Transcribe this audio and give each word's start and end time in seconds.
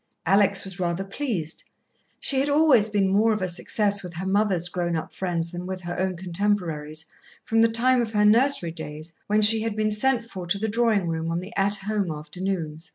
Alex 0.25 0.65
was 0.65 0.79
rather 0.79 1.03
pleased. 1.03 1.63
She 2.19 2.39
had 2.39 2.49
always 2.49 2.89
been 2.89 3.07
more 3.09 3.33
of 3.33 3.41
a 3.43 3.47
success 3.47 4.01
with 4.01 4.15
her 4.15 4.25
mother's 4.25 4.67
grown 4.67 4.95
up 4.95 5.13
friends 5.13 5.51
than 5.51 5.67
with 5.67 5.81
her 5.81 5.99
own 5.99 6.17
contemporaries, 6.17 7.05
from 7.43 7.61
the 7.61 7.69
time 7.69 8.01
of 8.01 8.13
her 8.13 8.25
nursery 8.25 8.71
days, 8.71 9.13
when 9.27 9.43
she 9.43 9.61
had 9.61 9.75
been 9.75 9.91
sent 9.91 10.23
for 10.23 10.47
to 10.47 10.57
the 10.57 10.67
drawing 10.67 11.07
room 11.07 11.29
on 11.31 11.39
the 11.39 11.55
"At 11.55 11.75
Home" 11.87 12.11
afternoons. 12.11 12.89